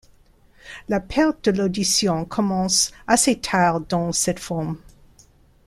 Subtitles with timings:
[0.89, 4.79] La perte de l'audition commence assez tard dans cette forme.